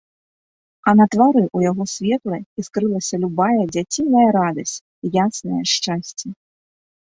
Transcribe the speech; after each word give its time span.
А 0.91 0.93
на 1.01 1.05
твары 1.15 1.41
ў 1.41 1.59
яго 1.71 1.83
светла 1.95 2.37
іскрылася 2.63 3.15
любая 3.27 3.61
дзяціная 3.75 4.25
радасць, 4.39 4.75
яснае 5.27 5.61
шчасце. 5.75 6.27